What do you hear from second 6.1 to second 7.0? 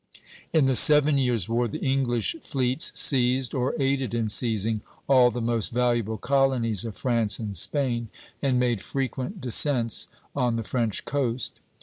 colonies of